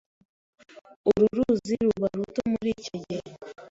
Uru 1.09 1.25
ruzi 1.37 1.73
ruba 1.85 2.07
ruto 2.17 2.41
muri 2.51 2.69
icyo 2.77 2.95
gihe. 3.05 3.23